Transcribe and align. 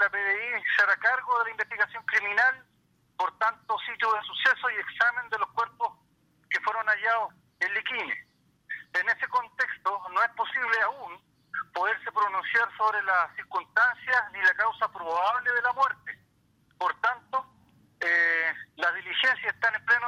la 0.00 0.08
PDI 0.08 0.62
se 0.76 0.82
hará 0.82 0.96
cargo 0.96 1.38
de 1.38 1.44
la 1.44 1.50
investigación 1.50 2.02
criminal, 2.06 2.64
por 3.16 3.36
tanto, 3.38 3.78
sitio 3.80 4.10
de 4.12 4.22
suceso 4.22 4.70
y 4.70 4.80
examen 4.80 5.28
de 5.28 5.38
los 5.38 5.48
cuerpos 5.50 5.98
que 6.48 6.60
fueron 6.60 6.86
hallados 6.86 7.34
en 7.60 7.74
Liquine. 7.74 8.26
En 8.94 9.08
ese 9.08 9.28
contexto, 9.28 10.02
no 10.10 10.22
es 10.22 10.30
posible 10.30 10.80
aún 10.82 11.20
poderse 11.74 12.10
pronunciar 12.10 12.68
sobre 12.76 13.02
las 13.02 13.34
circunstancias 13.36 14.32
ni 14.32 14.42
la 14.42 14.54
causa 14.54 14.90
probable 14.90 15.52
de 15.52 15.62
la 15.62 15.72
muerte. 15.74 16.18
Por 16.78 16.98
tanto, 17.00 17.46
eh, 18.00 18.54
las 18.76 18.94
diligencias 18.94 19.54
están 19.54 19.74
en 19.74 19.84
pleno. 19.84 19.99